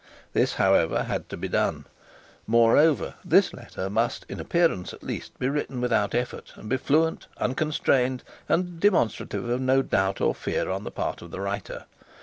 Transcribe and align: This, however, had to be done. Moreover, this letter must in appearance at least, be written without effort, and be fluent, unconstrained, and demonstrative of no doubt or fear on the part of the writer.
This, 0.33 0.53
however, 0.53 1.03
had 1.03 1.29
to 1.29 1.37
be 1.37 1.47
done. 1.47 1.85
Moreover, 2.47 3.13
this 3.23 3.53
letter 3.53 3.87
must 3.87 4.25
in 4.27 4.39
appearance 4.39 4.93
at 4.95 5.03
least, 5.03 5.37
be 5.37 5.47
written 5.47 5.79
without 5.79 6.15
effort, 6.15 6.53
and 6.55 6.67
be 6.67 6.77
fluent, 6.77 7.27
unconstrained, 7.37 8.23
and 8.49 8.79
demonstrative 8.79 9.47
of 9.47 9.61
no 9.61 9.83
doubt 9.83 10.19
or 10.19 10.33
fear 10.33 10.71
on 10.71 10.85
the 10.85 10.89
part 10.91 11.21
of 11.21 11.29
the 11.29 11.39
writer. 11.39 11.85